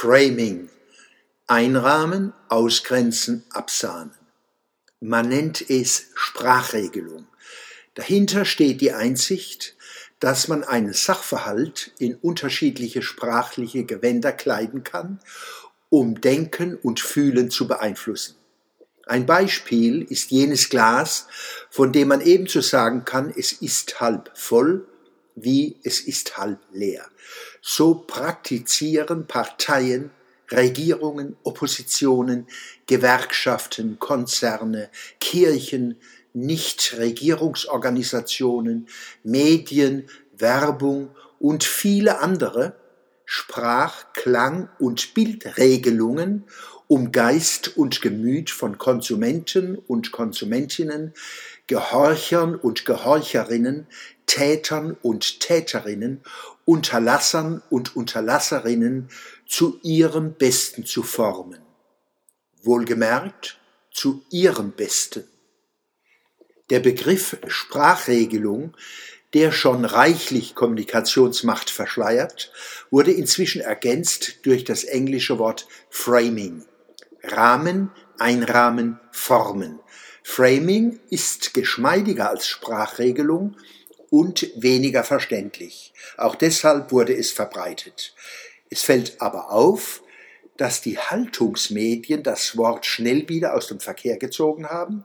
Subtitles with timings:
[0.00, 0.68] Framing.
[1.48, 4.14] Einrahmen, ausgrenzen, absahnen.
[5.00, 7.26] Man nennt es Sprachregelung.
[7.94, 9.74] Dahinter steht die Einsicht,
[10.20, 15.18] dass man einen Sachverhalt in unterschiedliche sprachliche Gewänder kleiden kann,
[15.88, 18.36] um Denken und Fühlen zu beeinflussen.
[19.04, 21.26] Ein Beispiel ist jenes Glas,
[21.70, 24.86] von dem man ebenso sagen kann, es ist halb voll
[25.42, 27.04] wie es ist halb leer.
[27.62, 30.10] So praktizieren Parteien,
[30.50, 32.46] Regierungen, Oppositionen,
[32.86, 34.88] Gewerkschaften, Konzerne,
[35.20, 35.96] Kirchen,
[36.32, 38.88] Nichtregierungsorganisationen,
[39.22, 42.74] Medien, Werbung und viele andere
[43.30, 46.44] Sprach-, Klang- und Bildregelungen,
[46.86, 51.12] um Geist und Gemüt von Konsumenten und Konsumentinnen,
[51.66, 53.86] Gehorchern und Gehorcherinnen,
[54.24, 56.22] Tätern und Täterinnen,
[56.64, 59.10] Unterlassern und Unterlasserinnen
[59.46, 61.60] zu ihrem Besten zu formen.
[62.62, 63.60] Wohlgemerkt,
[63.92, 65.24] zu ihrem Besten.
[66.70, 68.74] Der Begriff Sprachregelung,
[69.34, 72.50] der schon reichlich Kommunikationsmacht verschleiert,
[72.90, 76.64] wurde inzwischen ergänzt durch das englische Wort Framing.
[77.22, 79.80] Rahmen, Einrahmen, Formen.
[80.22, 83.56] Framing ist geschmeidiger als Sprachregelung
[84.10, 85.92] und weniger verständlich.
[86.16, 88.14] Auch deshalb wurde es verbreitet.
[88.70, 90.02] Es fällt aber auf,
[90.56, 95.04] dass die Haltungsmedien das Wort schnell wieder aus dem Verkehr gezogen haben,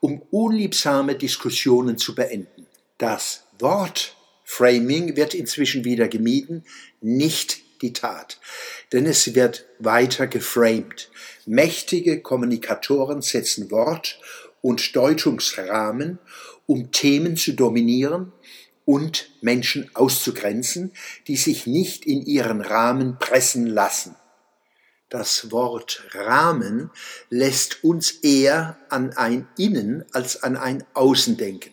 [0.00, 2.66] um unliebsame Diskussionen zu beenden.
[2.98, 6.64] Das Wort Framing wird inzwischen wieder gemieden,
[7.00, 8.40] nicht die Tat.
[8.92, 11.10] Denn es wird weiter geframed.
[11.46, 14.18] Mächtige Kommunikatoren setzen Wort
[14.60, 16.18] und Deutungsrahmen
[16.66, 18.32] um Themen zu dominieren
[18.84, 20.92] und Menschen auszugrenzen,
[21.26, 24.14] die sich nicht in ihren Rahmen pressen lassen.
[25.08, 26.90] Das Wort Rahmen
[27.28, 31.70] lässt uns eher an ein Innen als an ein Außen denken.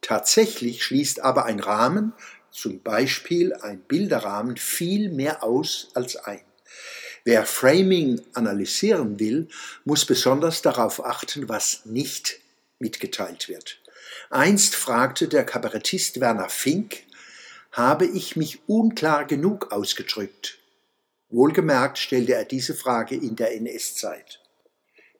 [0.00, 2.12] Tatsächlich schließt aber ein Rahmen,
[2.50, 6.40] zum Beispiel ein Bilderrahmen, viel mehr aus als ein.
[7.24, 9.48] Wer Framing analysieren will,
[9.84, 12.40] muss besonders darauf achten, was nicht
[12.78, 13.80] mitgeteilt wird.
[14.30, 17.02] Einst fragte der Kabarettist Werner Fink,
[17.72, 20.58] habe ich mich unklar genug ausgedrückt?
[21.28, 24.40] Wohlgemerkt stellte er diese Frage in der NS-Zeit.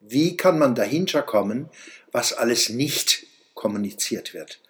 [0.00, 1.68] Wie kann man dahinter kommen,
[2.10, 3.26] was alles nicht
[3.62, 4.60] kommuniziert wird?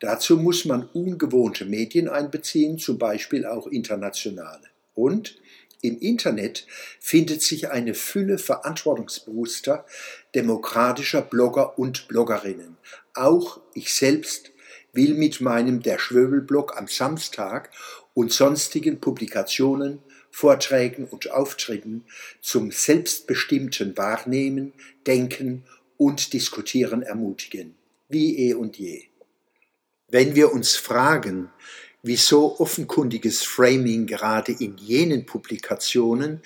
[0.00, 4.68] Dazu muss man ungewohnte Medien einbeziehen, zum Beispiel auch internationale.
[4.94, 5.40] Und
[5.80, 6.66] im Internet
[7.00, 9.86] findet sich eine Fülle verantwortungsbewusster,
[10.34, 12.76] demokratischer Blogger und Bloggerinnen.
[13.14, 14.52] Auch ich selbst
[14.92, 17.70] will mit meinem Der Schwöbelblog am Samstag
[18.12, 22.04] und sonstigen Publikationen, Vorträgen und Auftritten
[22.42, 24.74] zum selbstbestimmten Wahrnehmen,
[25.06, 25.64] Denken
[25.96, 27.74] und Diskutieren ermutigen,
[28.12, 29.04] wie eh und je.
[30.08, 31.50] Wenn wir uns fragen,
[32.02, 36.42] wieso offenkundiges Framing gerade in jenen Publikationen,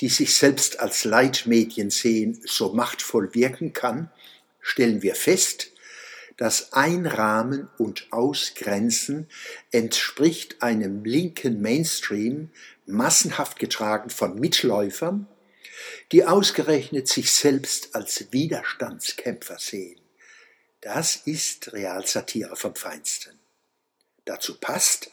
[0.00, 4.10] die sich selbst als Leitmedien sehen, so machtvoll wirken kann,
[4.60, 5.72] stellen wir fest,
[6.36, 9.26] das Einrahmen und Ausgrenzen
[9.72, 12.50] entspricht einem linken Mainstream,
[12.86, 15.26] massenhaft getragen von Mitläufern,
[16.12, 19.98] die ausgerechnet sich selbst als Widerstandskämpfer sehen.
[20.80, 23.32] Das ist Realsatire vom Feinsten.
[24.24, 25.10] Dazu passt,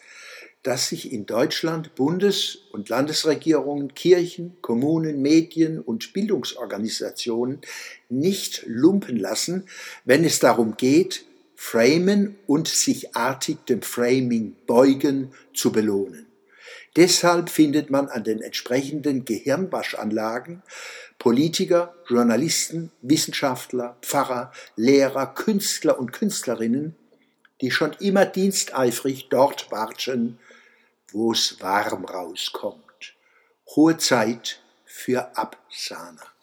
[0.61, 7.61] dass sich in Deutschland Bundes- und Landesregierungen, Kirchen, Kommunen, Medien und Bildungsorganisationen
[8.09, 9.67] nicht lumpen lassen,
[10.05, 11.25] wenn es darum geht,
[11.55, 16.27] Framen und sich artig dem Framing beugen zu belohnen.
[16.95, 20.63] Deshalb findet man an den entsprechenden Gehirnwaschanlagen
[21.19, 26.95] Politiker, Journalisten, Wissenschaftler, Pfarrer, Lehrer, Künstler und Künstlerinnen,
[27.61, 30.39] die schon immer diensteifrig dort watschen,
[31.11, 33.15] wo's warm rauskommt.
[33.75, 36.34] Hohe Zeit für Absahner.